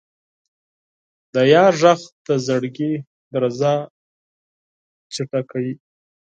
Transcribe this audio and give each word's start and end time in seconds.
د 1.33 1.35
یار 1.53 1.73
ږغ 1.81 1.99
د 2.25 2.27
زړګي 2.45 2.93
درزا 3.31 3.73
چټکوي. 5.13 5.73